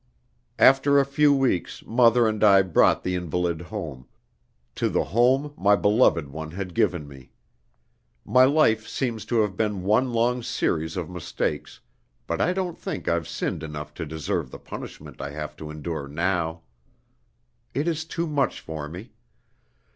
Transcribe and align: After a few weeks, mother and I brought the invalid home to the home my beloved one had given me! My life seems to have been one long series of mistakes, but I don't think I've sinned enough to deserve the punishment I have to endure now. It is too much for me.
After 0.57 0.97
a 0.97 1.05
few 1.05 1.31
weeks, 1.31 1.85
mother 1.85 2.27
and 2.27 2.43
I 2.43 2.63
brought 2.63 3.03
the 3.03 3.13
invalid 3.13 3.61
home 3.61 4.07
to 4.73 4.89
the 4.89 5.03
home 5.03 5.53
my 5.55 5.75
beloved 5.75 6.27
one 6.29 6.49
had 6.49 6.73
given 6.73 7.07
me! 7.07 7.33
My 8.25 8.43
life 8.45 8.87
seems 8.87 9.25
to 9.25 9.41
have 9.41 9.55
been 9.55 9.83
one 9.83 10.11
long 10.11 10.41
series 10.41 10.97
of 10.97 11.07
mistakes, 11.07 11.81
but 12.25 12.41
I 12.41 12.51
don't 12.51 12.79
think 12.79 13.07
I've 13.07 13.27
sinned 13.27 13.61
enough 13.61 13.93
to 13.93 14.07
deserve 14.07 14.49
the 14.49 14.57
punishment 14.57 15.21
I 15.21 15.29
have 15.33 15.55
to 15.57 15.69
endure 15.69 16.07
now. 16.07 16.63
It 17.75 17.87
is 17.87 18.03
too 18.03 18.25
much 18.25 18.59
for 18.59 18.87
me. 18.89 19.11